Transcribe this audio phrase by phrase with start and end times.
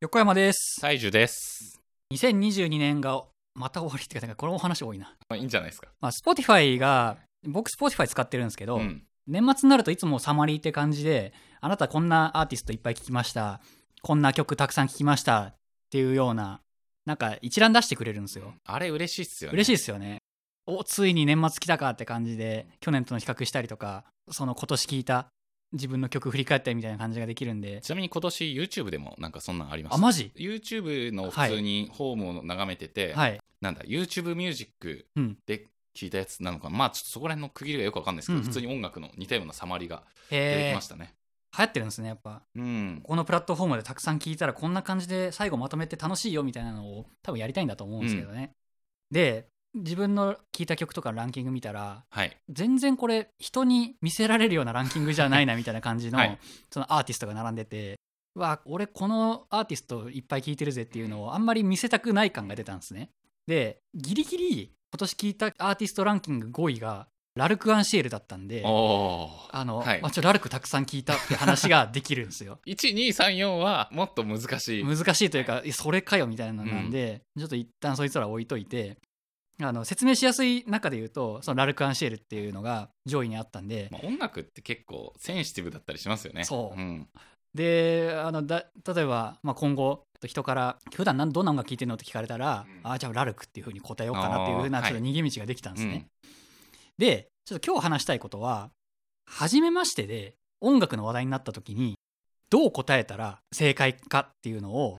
[0.00, 0.80] 横山です。
[0.80, 1.80] 大樹です。
[2.14, 3.24] 2022年が
[3.56, 5.06] また終わりっていうか、これお話多いな。
[5.28, 5.88] まあ、いいんじゃないですか。
[6.00, 9.02] まあ、Spotify が、僕 Spotify 使ってるんですけど、うん。
[9.26, 13.60] 年末になるといつもサマリーって感じで、あなたこんなアーティストいっぱい聴きました。
[14.02, 15.40] こんな曲たくさん聴きました。
[15.42, 15.54] っ
[15.90, 16.60] ていうような、
[17.04, 18.54] なんか一覧出してくれるんですよ。
[18.66, 19.56] あれ嬉しいっすよね。
[19.56, 20.18] 嬉しいですよね。
[20.66, 25.26] お、ついに年末来たかって感じで、去年との比較したりとか、その今年聴いた
[25.72, 27.80] 自分の曲振り返ったりみたいな感じができるんで。
[27.80, 29.96] ちなみに今年 YouTube でもなんかそんなんありました。
[29.96, 33.40] あ、マジ？YouTube の普通にホームを眺めてて、はい。
[33.60, 36.76] なんだ、YouTube ミュージックうんで聞いたやつなのかな？
[36.76, 41.14] まあちょっとそこら辺の区切りがよくわかんないですけど、うんうん普通に音楽の似たようなサマリが出てきましたね。
[41.56, 42.42] 流行ってるんですね、やっぱ。
[42.54, 43.00] うん。
[43.02, 48.52] このプラットフォームでたくさん聞いたらこんな感じで最後まとめて楽しいよみたいなのを多分やりたいんだと思うんですけどね。
[49.10, 52.36] で自分の聴いた曲とかのランキング見たらはい。
[52.48, 56.38] 全然これ人に見せられるようなランキングじゃないなみたいな感じの,、はい
[56.70, 57.98] そのアーティストが並んでて
[58.34, 63.10] うわ俺このアーティストいっぱい聴いてるぜっていうのをあんまり見せたくない感が出たんですね。
[63.46, 68.62] でギリギリ今年聴いたアーティストランキング5位がラルク・アンシエルだったんで。
[68.66, 69.56] おー。
[69.56, 72.58] あの、はいまあ、ちょラルクたくさん聞いたって話ができるんですよ。
[72.66, 74.84] 1、2、3、4はもっと難しい。
[74.84, 78.98] 難しいというか、えそれかよみたいなのなんで、ちょっと一旦そいつら置いといて
[79.60, 86.44] あの説明しやすい中で言うとそのラルク・アンシエルっていうのが上位にあったんで、まあ、音楽って結構センシティブだったりしますよね。
[86.44, 87.08] そううん。
[87.54, 96.08] であのだ例えば、まあ、今後人から普段なんどんな音楽聴いてるのって聞かれたら、うんああじゃあラルクっていうふうに答えようかなっていうふうなちょっと逃げ道ができたんですね。
[96.22, 96.30] うん
[96.98, 98.70] でちょっと今日話したいことは
[99.24, 101.94] 初めましてで音楽の話題になった時に
[102.50, 104.96] どう答えたら正解かっていうのを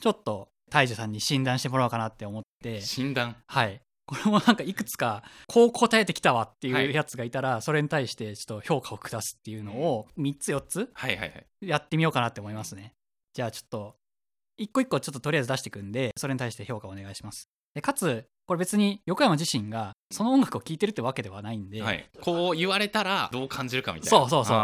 [0.00, 2.80] ちょっと大樹さんに診断してもらおうかなって思って。
[2.80, 3.36] 診断？
[3.46, 3.80] はい。
[4.06, 10.90] これもなんかいくつかこう答えてきたわっていはいうやつがいたら、それに対してちょっと評価を下すっていうのを3つ4つ。
[11.60, 12.94] やってみようかなって思いますね。
[13.34, 13.96] じゃあちょっと
[14.56, 24.10] 一個一個ちょっととりあえず出していくんでそれに対して評価をお願いしますでかつこれ別に横山自身がその音楽を聴いてるってわけではないんで、はい、こう言われたらどう感じるかみたいな。
[24.10, 24.56] そうそうそう。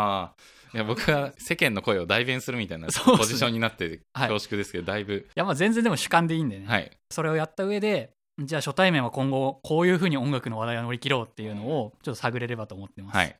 [0.74, 4.28] いや僕は世間の声を代弁するみたいなポジションになってはい。
[4.28, 5.14] 恐縮ですけど、だいぶ。
[5.14, 6.90] いやまあ全然でも主観でいいんでね、はい。
[7.10, 13.36] それをやった上でじゃあ初対面は今後こういう風に音楽の話題を乗り切ろうっていうのをちょっと探れればと思ってます、はい。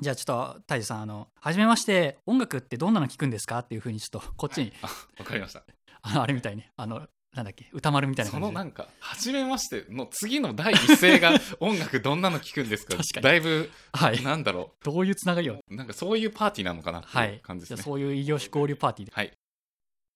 [0.00, 4.86] じゃあちょっと大樹さんあの初めまして音楽ってどんなの聴くんですかっていう風にちょっとこっちに、あ
[5.18, 5.64] わかりました。
[6.02, 7.68] あのあれみたいにあのなんだっけ？
[7.72, 8.48] 歌丸みたいなそ感じ。
[8.48, 12.96] でのなんか初めましての次の第一声が 音楽どんなの聞くんですか？
[12.96, 13.24] 確かに。
[13.24, 14.22] だいぶはい。
[14.22, 17.82] なんだろどういうつながりをうなんかそういうパーティーなのかなってはいいうじゃあ感じですね。
[17.82, 19.12] そういう異業種交流パーティーで。
[19.14, 19.32] はい。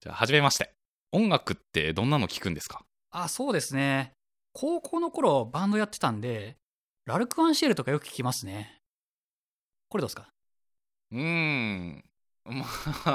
[0.01, 0.71] じゃあ初めまして。
[1.11, 2.83] 音楽ってどんなの聞くんですか？
[3.11, 4.11] あそうですね。
[4.53, 6.57] 高校の頃バンドやってたんで
[7.05, 8.77] ラルク・アンシエルとかよく聞きますね。
[9.89, 10.27] これどうですか？
[11.11, 11.93] うーん。
[11.95, 12.06] まあ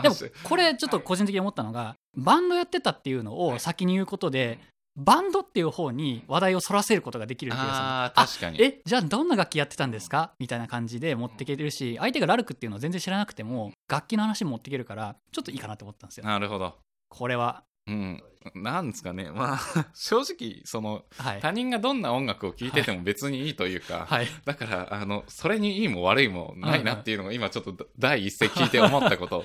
[0.02, 4.58] でもこれちょっと個人的に思ったのがバンドやってたっていうのを先に言うことで
[4.94, 8.62] バンドっていう方に話題をそらせることができる気がする確かに。
[8.62, 16.26] えじゃあどんな楽器やってたんですかみたいな感じで持っていけてるし相手がラルクっていうのを全然知らなくても楽器の話も持っていけるからちょっといいかなって思ったんですよ。
[16.26, 16.74] なるほど。
[17.08, 18.22] これはうん。
[18.54, 19.30] なんですかね。
[19.30, 21.40] まあ 正直そのはい。
[21.40, 24.26] 他人がどんな音楽を聴いてても別にいいというか、はい。
[24.44, 29.44] だからあのそれにいいも悪いもないなっていうのが今ちょっと第一声聞いて思ったこと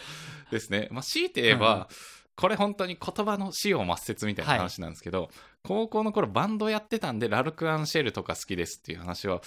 [0.51, 0.87] ですね。
[0.91, 1.89] まあ、強いて言えば、
[2.35, 5.29] これ本当に言葉の死を抹殺みたいな話なんですけど、
[5.63, 9.41] 高校の頃バンドやってたんでラルク・アンシェルとか好きですっていう話は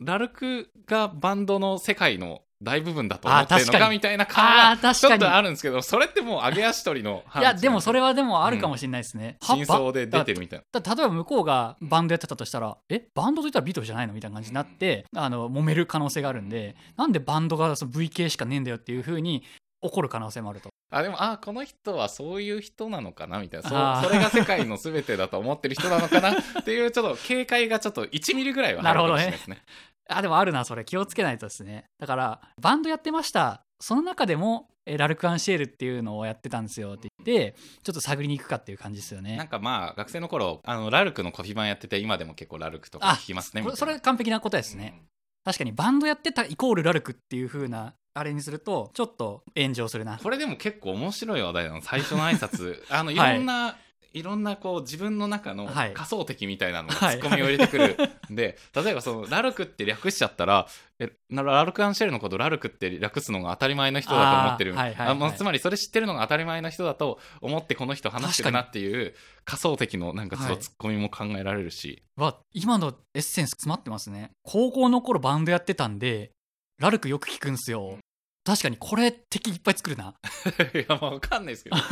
[0.00, 10.80] ラルクがバンドの世界の大部分だと思ってるのかみたいな感あーがちょっとあるんですけどそれってもう揚げ足取りのいやでもそれははでもあるかもしれないですね、は真相で出てるみたいな。
[10.80, 19.42] だ例えば向こうがバンドやってたとしたらえバンドといったらビートルじゃないのみたいな感じになってあの揉める可能性があるんでなんでバンドがその V 系しかねえんだよっていうふうに
[19.82, 20.68] 怒る可能性もあると。
[20.92, 24.02] あでもあこの人はそういう人なのかなみたいな。
[24.02, 26.34] そうそれが世界の全てだと思ってる人なのかなっ
[26.64, 29.62] ていうちょっと警戒がちょっと1ミリぐらいはあるかもしれないですね。
[30.10, 30.84] あでもあるなそれ。
[30.84, 31.84] 気をつけないとですね。
[31.98, 33.62] だからバンドやってました。
[33.80, 45.02] その中でもえラルク・アンシエルっていうのをやってたんですよって言ってちょっと探りに行くかっていう感じですよなんねかまあ学生の頃あのラルクのコピー版やってて今でも結構ラルクとか聞きますねそれ完璧な答えですね、
[45.44, 50.18] 確かにバンドやってたイコールラルクっていう風なあれにするとちょっと炎上するな。
[50.18, 51.74] これでも結構面白い話題な。
[51.74, 52.82] の最初の挨拶。
[52.90, 53.74] あのいはいろんな、い、
[54.22, 55.92] ろんなこう自分の中のはい。
[55.92, 57.96] 仮想敵みたいなのツッコミを入れてくる。
[58.30, 60.66] んで、例えばそのラルクって略しちゃったら
[60.98, 64.74] えなラルク・アンシェルのことラルクって略すのが当たり前の人だと思ってる。
[64.78, 69.14] あつまりそれ知ってるのが当たり前の人だと思ってこの人話してるなっていう
[69.44, 74.32] 仮想敵のなんかちょっとはいツッコミも考えられるし、わ今のエッセンス詰まってますね。
[74.42, 76.32] 高校の頃バンドやってたんで
[76.78, 77.98] ラルクよく聞くんすよ
[78.44, 80.14] 確かにこれ敵いっぱい作るな。
[80.74, 81.90] いやまあわかんないですけど、 はい。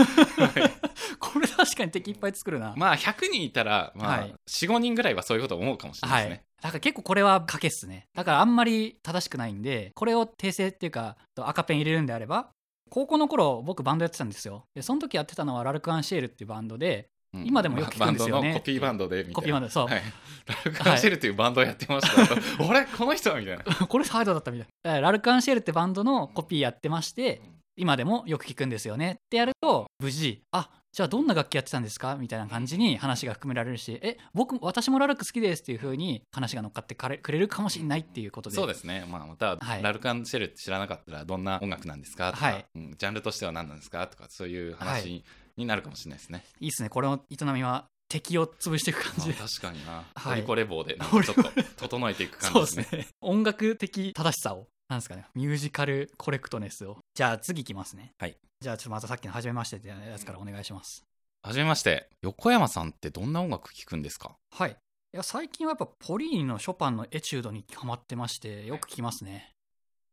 [1.19, 4.35] これ確かに敵いっぱい作るな、まあ100人いたら、まあはい。
[4.49, 8.09] 45人ぐらいはそういうこと思うかもしれなはいいですね、だから結構これは賭けっすね。
[8.15, 12.51] だからあんまり正しくないんでこれを訂正っていうか赤ペン入れるんであれば
[12.91, 14.65] 高校の頃僕バンドやってたんですよ。
[14.75, 17.47] でその時やってたのはラルク・アンシエルっていうバンドでうん。
[17.47, 18.55] 今でもよく聞くんですよね。
[18.55, 19.35] コピーバンドでみたいな。
[19.35, 20.03] コピーバンドそう、はい、
[20.47, 23.65] ラルク・アンシェルっていうバンドをやってました、 俺この人みたいな。
[23.65, 24.69] これハードだったみたい。
[24.85, 27.43] なラルク・アンシエルってバンドのコピーやってまして
[27.77, 29.13] 今でもよく聞くんですよね。
[29.13, 32.17] ってやると無事あじゃあどんな楽器やってたんですか？
[32.17, 38.57] みたいな感じに話が含められるしえ僕私もラルク好きですっていう風に話が乗っかってくれるかもしれないっていうことで。
[38.57, 39.83] そうですね、まあ、また、はい。
[39.83, 42.67] ラルク・アンシェルって知らなかったらどんな音楽なんですかとか、はい。
[42.75, 42.95] うん。
[42.97, 45.25] ジャンルとしては何なんですかとかそういう話
[45.59, 46.89] になるかもしれないですね、いいっすね。
[46.89, 50.37] これの営みは敵を潰していく感じ確かにな、はい。
[50.37, 51.43] ポリコレ棒でなんかちょっと
[51.77, 52.85] 整えていく感じですね。
[52.85, 53.09] すね。
[53.21, 55.27] 音楽的正しさをなんですかね。
[55.35, 56.97] ミュージカルコレクトネスを。
[57.15, 58.13] じゃあ次いきますね。
[58.19, 58.37] はい。
[58.61, 61.05] じゃあちょっとまたさっきの初めましてってやつからお願いします。
[61.43, 62.09] はじめまして。
[62.23, 64.37] 横山さんってどんな音楽聴くんですか？
[64.53, 64.71] はい。
[64.71, 64.75] い
[65.17, 69.51] や最近はやっぱポリーニのショパンのエチュードにハマってましてよく聞きますね。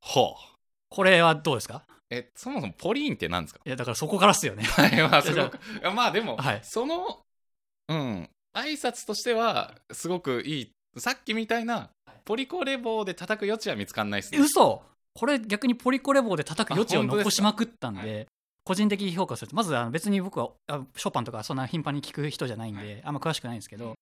[0.01, 0.55] ほう
[0.89, 1.83] これはどうですか？
[2.09, 3.59] えそもそもポリーンって何ですか？
[3.65, 4.63] いやだからそこからっすよね。
[4.77, 5.59] はいまあすごく
[5.93, 6.59] まあでも、はい。
[6.63, 7.21] その
[7.89, 10.71] うん挨拶としてはすごくいい。
[10.97, 11.89] さっきみたいな
[12.23, 14.39] ポリコレ棒で叩く余地は見つかんないですね。
[14.39, 14.81] 嘘！
[15.13, 18.27] これ逆にポリコレ棒で叩く余地を残しまくったんで
[18.63, 19.49] 個人的評価する。
[19.49, 23.95] とまずあの別に僕はあショパンとかそんな頻繁に聞く人じゃないんで、あんま詳しくないんですけど、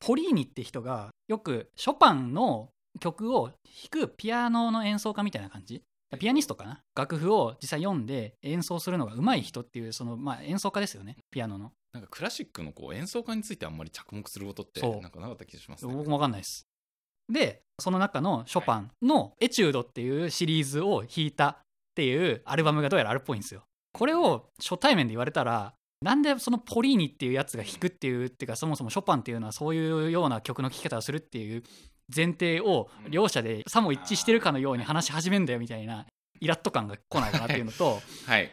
[0.00, 2.68] ポリーニって人がよくショパンの
[3.00, 3.48] 曲を
[3.90, 5.82] 弾くピアノの演奏家みたいな感じ
[6.18, 6.80] ピアニストかな？
[6.94, 11.16] 楽譜を実際読んで演奏するのが上手い人っていうその、まあ、演奏家ですよね。
[11.30, 11.72] ピアノの。
[11.92, 15.92] なんかクラシックのこう演奏家についてあんまり着目することってなんかなかった気がしますね。
[15.92, 16.66] 僕も分かんないです。
[17.32, 21.56] でその中のショパンの「エチュード」っていうシリーズを弾いたっ
[21.94, 23.64] ていうアルバムがどうやらあるっぽいんですよ。
[23.92, 31.62] これを初対面で言われたらなんでそのポリーニっていうやつが弾くっていうっていうかそもそもショパンっていうのはそういうような曲の聴き方をするっていう
[32.14, 36.06] 前提を両者でさも一致してるかのように話し始めんだよみたいな
[36.40, 38.50] イラッと感が来ないかなっていうのとはい。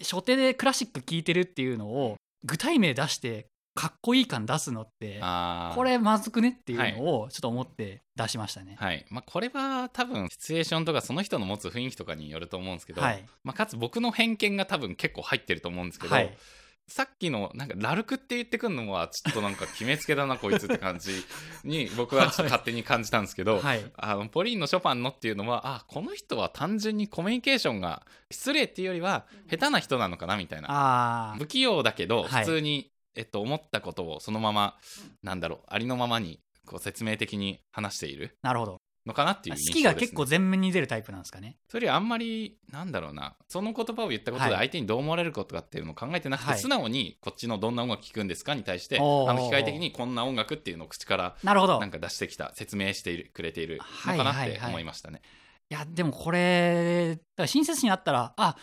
[0.00, 5.20] 初手でクラシック聴いてるっていうのを具体名出してかっこいい感出すのって
[5.74, 8.76] これまずくねっていうのをちょっと思って出しましたね。
[8.76, 9.06] はい。
[9.08, 16.36] まあ、これは多分シチュエーションとかその人の持つ雰囲気とかによると思うんですけど、はい、まあ、かつ僕の偏見が多分結構入ってると思うんですけど、はい、
[16.88, 21.12] さっきのなんかラルクって言ってくるのはちょっとなんか決めつけだなこいつって感じ
[21.62, 30.68] に 僕はちょっと勝手に感じたんですけど、はい、あのポリーンのショパンのっていうのはあこの人は単純にコミュニケーションが失礼っていうよりは下手な人なのかなみたいな。
[30.70, 32.44] あ不器用だけどはい。
[32.44, 34.78] 普通に、えっと、思ったことをそのまま
[35.22, 38.36] なんだろうありのままにこう説明的に話している。
[38.42, 41.56] なるほどのかなっていうね、きが結構前面に出るタイプなんですかね。
[41.68, 51.54] それよりあんまりなんだろうなその言葉を言ったことではい相手にどう思われることかっていうのを考えてなくて、はい素直にこっちのどんな音楽聴くんですかに対してあの機械的にこんな音楽っていうのを口からな
[51.86, 55.22] んか出してきた説明しているくれているのはいかなってはいはい思いましたね。
[55.68, 58.56] やでもこれ親切にあったらあ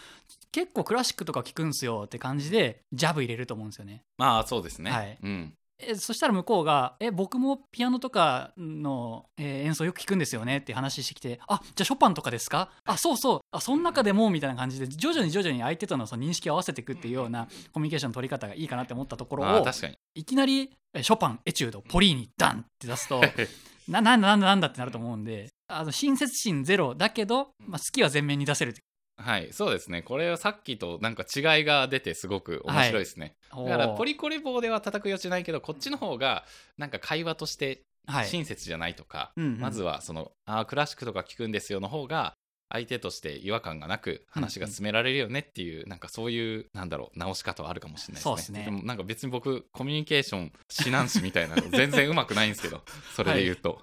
[0.52, 4.04] 結構クラシックとか聞くんすよって感じでジャブ入れると思うんですよね。
[4.18, 4.92] まあそうですね。
[4.92, 5.54] はいうん。
[5.80, 12.70] えそしたら向こうが「え僕もピアノとかの、えー演奏よく聞くんですよね」って話してきて「あじゃあショパンとかですか？
[12.86, 19.98] あそうそうあその中でも」みたいな感じで徐々に徐々に相手とのその認識を合わせていくっていうようなコミュニケーションの取り方がいいかなって思ったところをまあ確かに。
[20.16, 23.22] いきなりえショパンエチュードポリーニダンって出すと
[23.90, 28.76] ななんだなんだなんだってなると思うんであの親切心ゼロだけど、まあ、好きは前面に出せる
[29.18, 30.02] はい、そうですね。
[30.02, 33.36] これはさっきとなんか違いが出てすごく面白いですね。
[33.52, 36.44] だからポリ、リコレ棒では叩く余地ないけど、こっちの方が
[36.78, 42.34] なんか会話としてはい親切じゃないとか、うんうんまずはそのあークラシックとか聞くんですよの方が
[42.70, 48.30] 相手として違和感がなく話が進められるよねっていう、なんかそういうなんだろう直し方はあるかもしれないですね。
[48.30, 50.42] そうですねもなんか別に僕コミュニケーション
[50.78, 52.82] 指南士みたいなの全然うまくないんですけど、
[53.16, 53.82] それで言うと。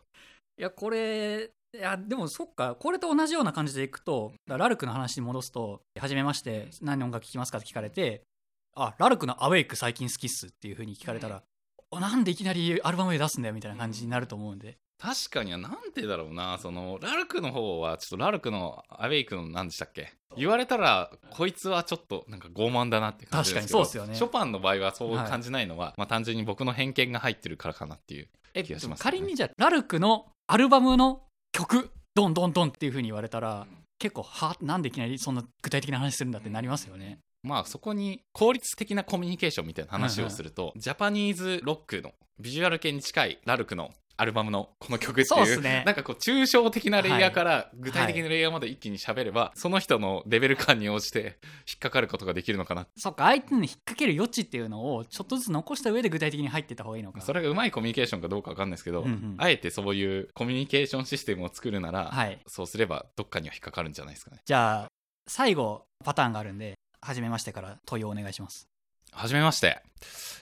[0.59, 8.25] いやこれいやでもそっかこれと同じような感じでいくとラルクの話に戻すと「はじめまして何の音楽聴きますか?」って聞かれて
[8.77, 11.43] 「あラルクのアウェイク最近好きっす」っていう風に聞かれたら
[11.91, 14.77] 「おなんでいきなりアルバムで出すんだよ」みたいな感じになると思うんで。
[14.99, 20.13] 確かにはなんてだろうなそのラルクの方はちょっとラルクのアウェイクの何でしたっけ？
[20.37, 24.15] 言われたらこいつはちょっとなんか傲慢だなって感じですけど確かにそうっすよね。
[24.15, 29.03] ショパンの場合はそう感じないのは、まあ、単純に僕の偏見が入ってるからかなっていうえ気がしますね。
[29.03, 33.67] 仮にじゃあラルクのアルバムの曲ドンドンドンっていう風に言われたら
[33.99, 37.19] 結構はなんでいきなりそんな具体的な話するんだってなりますよね。
[37.43, 45.83] まあそこに効率的なコミュニケーションみたいな話をすると、ジャパニーズロックのビジュアル系に近いラルクのアルバムのこの曲っていうね。
[45.87, 51.39] なんかこう抽象的なレイヤーから具体的なレイヤーまで一気に喋れば、その人のレベル感に応じて
[51.69, 52.87] 引っかかることができるのかな。
[52.97, 57.21] そっか相手に引っ掛ける余地っていうのをちょっとずつ残した上で具体的に入ってった方がいいのか。
[57.21, 62.39] それがうまいコミュニケーションかどうかわかんないですけど、うんうんあえてそういうコミュニケーションシステムを作るなら、はい。
[62.47, 64.41] そうすればどっかには引っかかるんじゃないですかね。
[64.45, 64.89] じゃあ
[65.29, 68.69] 最後パターンがあるんで初めましてから問いをお願いします
[69.15, 69.83] はじめまして。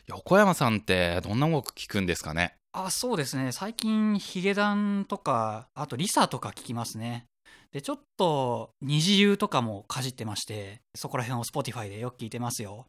[0.07, 2.55] 横山さんってどんな音楽聴くんですかね？
[2.73, 3.51] あそうですね。
[3.51, 7.27] 最近ヒゲダンとかあとリサとか聞きますね。
[7.73, 12.87] でちょっと二次優とかもかじってましてそこら辺を Spotify でよく聞いてますよ。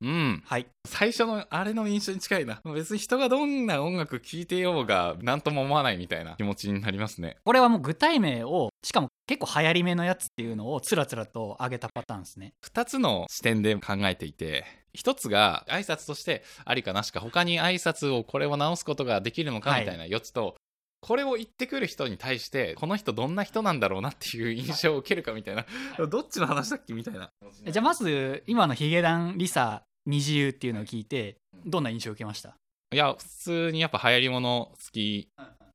[0.00, 0.42] うん。
[0.46, 0.66] はい。
[0.86, 2.60] 最初のあれの印象に近いな。
[2.72, 7.38] 別に人がどんな音楽聴いてようが何とも思わないみたいな気持ちになりますね。
[7.44, 12.54] これはもう具体名をしかも結構流行り目のやつっていうのをつらつらと上げたパターンですね。
[12.64, 14.64] 2つの視点で考えていて
[14.96, 19.80] 1つが挨拶としてありかなしか他に挨拶をこれを直すことができるのかはい。
[19.82, 20.56] みたいな4つと、
[21.02, 25.66] これを言ってくる人に対してこの人どんな人なんだろうなっていう印象を受けるかみたいな。
[26.06, 27.28] どっちの話だっけみたいな。
[27.66, 32.54] じゃあまず今のヒゲダンリサ二次優っていうのを聞いてどんな印象を受けました？
[32.94, 35.28] いや普通にやっぱ流行り物好き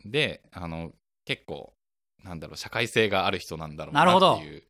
[0.04, 0.92] であの
[1.26, 1.72] 結構
[2.24, 4.64] なんだろう社会性がある人なんだろうなっていう。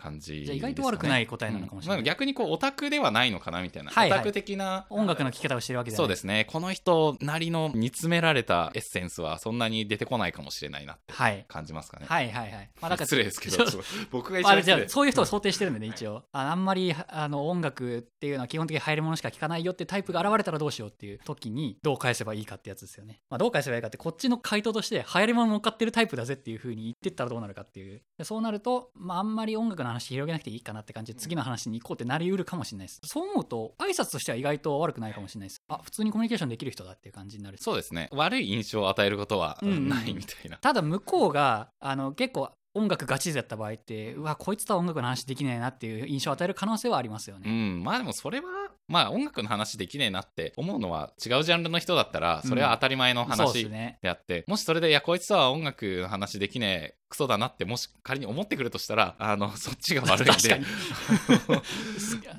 [0.00, 1.98] 感じね、意外と悪くない答えなのかもしれない。
[1.98, 2.06] うん。
[2.06, 4.18] まあ逆にこうオタクではないのかなみたいな、はいはい。
[4.18, 5.98] オタク的な音楽の聴き方をしてるわけじゃない。
[5.98, 6.46] そうですね。
[6.50, 11.44] この人なりの煮詰められたエッセンスはそんなに出てこないかもしれないなってはい。
[11.48, 13.64] 感じますかね、はいはいはい、まあ、だから失礼ですけど。
[14.10, 14.94] 僕が一あれじゃあ番失礼。
[14.94, 16.24] そういう人を想定してるんでね一応。
[16.32, 28.02] ああんまりあの音楽っていうのは基本的に入るものしか聴かないよってタイプが現れたらどうしようっていう時にどう返せばいいかってやつですよね、まあ、どう返せばいいかってこっちの回答として流行りもの乗っかってるタイプだぜっていう風に言ってったらどうなるかっていう。
[28.18, 33.00] でそうなると、まあ、あんまり音楽の話広げなくていいかなって感じで次の話に行こうってなりうるかもしれないです。
[33.04, 35.62] そう思うと挨拶としては意外と悪くないかもしれないです。
[35.68, 38.08] あ普通にコミュニケーションできる人だっていう感じになるそうですね。
[38.12, 39.88] 悪い印象を与えることはうんうん。
[39.88, 47.82] ないみたいな、ただ向こうがあの結構音楽ガチ勢だった場合ってうわこいつとは音楽の話できねえなっていう印象を与える可能性はありますようね、ん。
[47.82, 48.46] まあでもそれは
[48.86, 53.98] まあ音楽の話できねえなって思うのは違うジャンルの人だったらそれは当たり前の話ね。
[54.02, 60.30] であって、もしそれでいやこいつとは音楽の話できねえクソだなってもし仮に思ってくるとしたらあの そっちが悪いんで。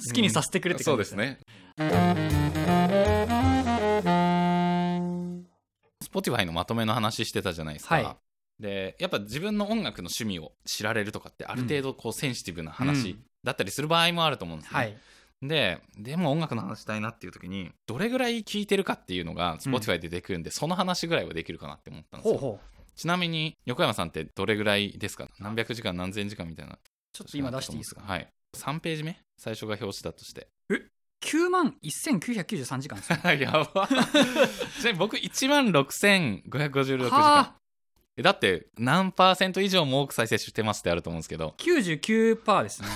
[0.07, 1.39] 好きにさせてくれってそう感じですね。
[6.05, 8.30] Spotify のまとめの話してたじゃないですか、はい
[8.61, 13.23] でやっぱ自分の音楽の趣味を知られるとかってある程度こうセンシティブなう話ん。
[13.43, 14.95] だったりする場合もあると思うんですね、はい。
[15.41, 22.37] ででも音楽の話したいなっていう時にどれぐらい聴いてるかっていうのが Spotify で出てくるんで、その話ぐらいはできるかなって思ったんですよ。
[22.37, 22.81] ほうほう。
[22.95, 25.27] ちなみに横山さんってどれぐらいですか？
[25.39, 26.77] 何百時間何千時間みたいな。
[27.13, 28.01] ちょっと今出していいですか？
[28.05, 28.27] はい。
[28.55, 29.17] 3ページ目？
[29.39, 30.47] 最初が表紙だとして。
[31.23, 33.87] 9万1993時間ですね やば。
[33.89, 34.03] ちな
[34.85, 37.55] みに僕1万6556時間
[38.21, 41.55] だって何パーセント以上も多く再生してますってあると思うんですけど。
[41.57, 42.87] 99%ですね。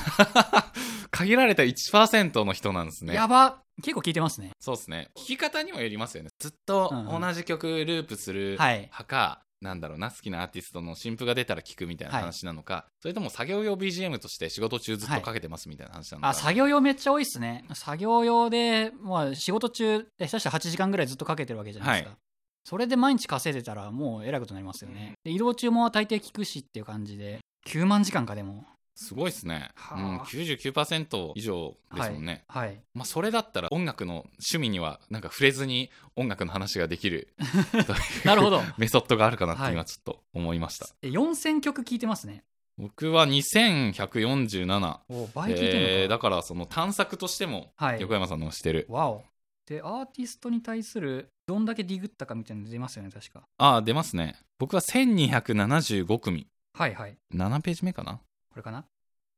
[1.11, 3.13] 限られた1%の人なんですね。
[3.13, 3.61] やば。
[3.81, 4.51] 結構聞いてますね。
[4.59, 5.09] そうですね。
[5.15, 6.29] 聞き方にもよりますよね。
[6.39, 7.21] ずっとうんうん。
[7.21, 8.79] 同じ曲ループするはい。
[8.79, 17.65] 派か、なんだろうな好きなアーティストの新譜が出たら聞くみたいな話なのか、それとも作業用 BGM として仕事中ずっとかけてますみたいな話なのか、あ作業用めっちゃ多いっすね。
[17.73, 22.19] 作業用で、まあ、仕事中下手したら8時間ぐらいずっとかけてるわけじゃないですか、はい
[22.65, 25.13] それで毎日稼いでたらもうえらいことになりますよね。
[25.23, 28.65] で移動中も大抵聞くしっていう感じで9万時間かでも。
[28.97, 29.99] すごいですね、はあ。
[29.99, 32.79] うん、99%以上ですもんね、はい。
[32.93, 37.33] まあ、それだったら音楽の趣味にはなんか触れずに音楽の話ができる。
[38.23, 38.61] なるほど。
[38.77, 42.45] メソッドがあるかなってはい今ちょっと思いました、で4000曲聞いてますね。
[42.77, 48.01] 僕は2147お倍聞いてるのか、えーだからその探索としてもはい。
[48.01, 49.23] 横山さんのをしてる、わお
[49.67, 53.43] でアーティストに対するどんだけディグったかみたいなの出ますよね確か。
[53.57, 54.35] ああ出ますね。
[54.59, 56.47] 僕は1275組。
[56.73, 57.17] はいはい。
[57.33, 58.13] 7ページ目かな？
[58.13, 58.21] こ
[58.55, 58.85] れかな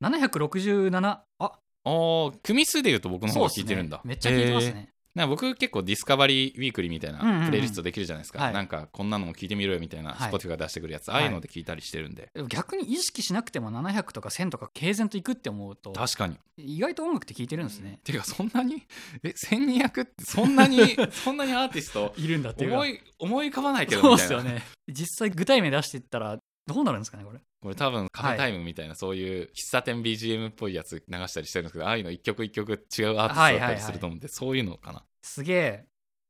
[0.01, 1.24] ？767あ。
[1.39, 1.51] あ
[1.89, 4.15] あ組数でいうと僕の方が聞いてるんだ、そうっすね。
[4.15, 7.45] めっちゃ聞いてますね、なんか僕結構 Discover Weekly みたいうんうんうなん。
[7.47, 8.53] プレイリストできるじゃないですか、はい。
[8.53, 10.31] なんかこんなのも聞いてみろよみたいなはい。
[10.31, 12.29] Spotify が出してくるやつ、ああいうので聞いたりしてるんで。
[12.36, 16.38] でも逆に意識しなくても700とか1000とか軽然といくって思うと確かに。
[16.57, 18.83] 意外と音楽って聞いてるんですね、てかそんなに？
[19.24, 20.79] え1200ってそんなに？
[21.12, 22.13] そんなにアーティスト？
[22.17, 22.75] いるんだっていうか。
[22.75, 24.43] 思い思い浮かばないけどそうみたいな。
[24.43, 24.63] ですよね。
[24.88, 27.39] 実際具体名出していったらどうなるんですかねこれ？
[27.62, 32.79] これ多分カフェタイムみたいな、そういう喫茶店 BGM っぽいやつ流したりしてるんですけどああいうの一曲一曲違う
[33.19, 35.03] アーティストだったりすると思うんで、そういうのかな？
[35.24, 35.86] すげえ、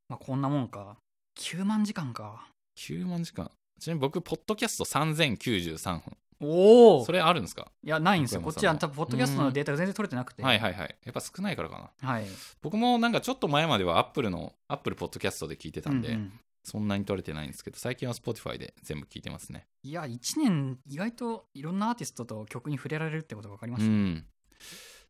[0.08, 0.96] まあ、こんなもんか。
[1.38, 2.46] 9万時間か。
[2.78, 3.50] 9万時間。
[3.80, 7.04] ちなみに僕ポッドキャスト3093分おお。
[7.04, 7.70] それあるんですか？
[7.84, 8.40] いやないんですよ。
[8.40, 10.96] こっちは多分ポッドキャストのデータが全然取れてなくて、はいはいはい。
[11.04, 12.08] やっぱ少ないからかな。
[12.08, 12.24] はい。
[12.62, 16.32] 僕もなんかちょっと前まではアップルのアップルポッドキャストで聞いてたんで、うんうん
[16.68, 19.66] そんなに取れてないんですけど最近は Spotify で全部聞いてますね。
[19.82, 24.26] いや1年意外といろんなアーティストと曲に触れられるってことが分かりました、うん。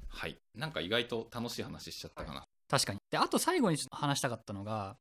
[0.09, 0.39] はい。
[0.55, 2.45] なんか意外と楽しい話しちゃったかな。
[2.69, 3.01] 確かに。
[3.11, 4.97] であと最後に話したかったのが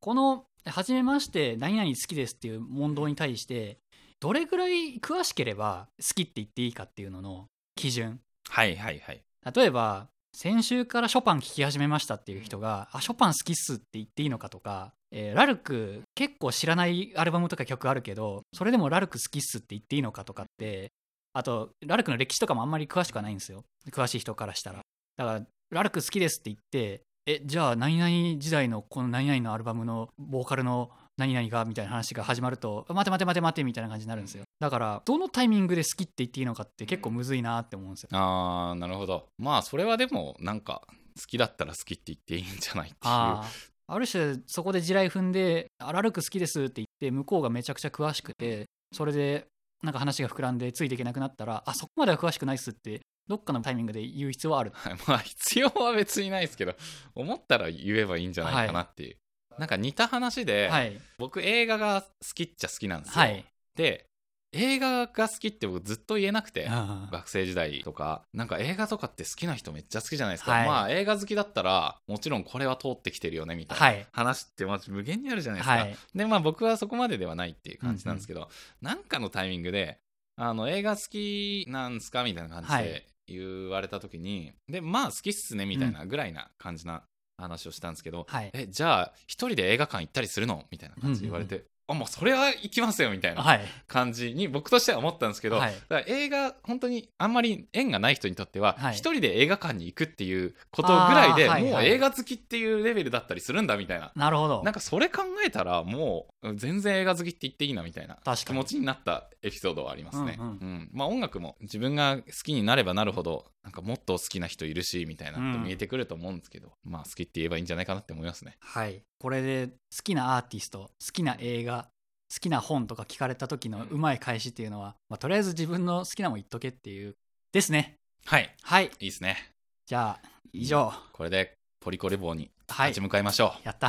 [0.00, 3.78] この「はじめまして何々好きです」っていう問答に対して
[4.20, 7.46] どれぐらい詳しければ好きって言っていいかっていうのの
[7.76, 8.20] 基準。
[8.48, 9.22] はいはいはい。
[9.54, 20.88] 例えば先週からショパン聴き始めましたっていう人が「あショパン好きっす」って言っていいのかとか、えーラルク結構知らないアルバムとか曲あるけどそれでもラルク好きっすって言っていいのかとかって
[21.32, 23.64] あとラルクの歴史とかもあんまり詳しくはないんですよ。
[23.90, 24.80] 詳しい人からしたら。
[25.16, 34.44] だからラルク好きですって言ってえじゃあ何々時代のこの何々のアルバムのボーカルの何々がみたいな話が始まると待て待て待て待てみたいな感じになるんですよ。
[34.60, 38.08] だからどのタイミングで好きって言っていいのかって結構むずいなって思うんですよ。
[38.12, 39.26] あーなるほど。
[39.38, 40.82] まあそれはでもなんか
[41.20, 49.46] 好きだったら好きって言っていいんじゃないっていうある種そこで地雷踏んで「あラルク好きです」って言って向こうがめちゃくちゃ詳しくてそれで
[49.82, 54.72] なんか話が膨らんでついていけなくなったら「あそこまでは詳しくないっす」ってどっかのタイミングで言う必要はある。
[54.74, 56.74] はいまあ必要は別にないですけど
[57.14, 59.16] 思ったら言えばいいんじゃないかなっていう、
[59.58, 61.00] なんか似た話で、はい。
[61.18, 63.44] 僕映画が好きっちゃ好きなんですよ、はい。
[63.76, 64.06] で
[64.54, 66.68] 映画が好きって僕ずっと言えなくて
[67.10, 68.22] 学生時代とか。
[68.32, 70.66] なんか映画とかって好きな人めっちゃ好きじゃないですか、はい。
[70.66, 74.06] まあ映画好きだったらもちろんこれは通ってきてるよねみたいなはい。
[74.12, 75.96] 話ってまず無限にあるじゃないですか、はい。
[76.14, 78.48] でまあ僕はそこまでではないっていう感じなんですけど、
[78.80, 79.98] なんかのタイミングで
[80.36, 82.84] あの映画好きなんすかみたいな感じはい。
[82.84, 87.04] で言われた時に、でまあ好きっすねみたいなぐらいな感じな
[87.38, 88.50] 話をしたんですけど、はい。
[88.52, 93.60] えじゃあ一人で映画館行ったりするのみたいな感じで言われて、あもうそれは行きますよみたいなはい。
[93.86, 95.74] 感じに僕としては思ったんですけど、はい。
[95.88, 98.94] だから映画本当にあんまり縁がない人にとってははい。
[98.94, 101.72] 一人で映画館に行くっていうことぐらいであーはいはい。
[101.72, 104.12] もう映画好きっていうレベルだったりするんだみたいな。
[104.16, 104.62] なるほど。
[104.62, 110.36] なんかそれ考えたらもう全然映画好きって言っていいなみたいな気持ちになったエピソードはありますね。
[110.38, 118.56] うんうんまあ音楽も自分が好きになればなるほどなんかもっと好きな人いるしみたいな見えてくると思うんですけど、まあ好きって言えばいいんじゃないかなって思いますね。
[118.60, 121.88] はいこれで好きなアーティスト好きな映画
[122.30, 127.16] 好きな本とか聞かれた時のうまい返しっていうのは、まあ、とりあえず自分の好きなもん言っとけっていう
[127.50, 127.96] ですね。
[128.26, 128.54] はい。
[128.60, 128.84] はい。
[128.84, 129.54] いいですね。
[129.86, 130.92] じゃあ以上。
[131.14, 132.88] これでポリコレ棒にはい。
[132.88, 133.66] 立ち向かいましょう。
[133.66, 133.88] やった。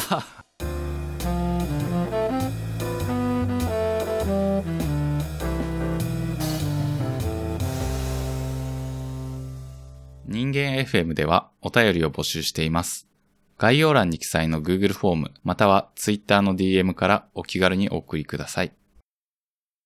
[10.26, 13.06] 人間 FM ではお便りを募集しています。
[13.58, 18.74] 概要欄に記載の Google フォームまたは Twitter の DM からお気軽にお送りください。